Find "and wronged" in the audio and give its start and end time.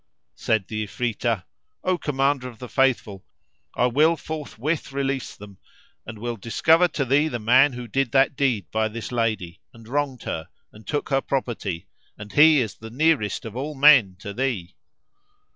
9.75-10.23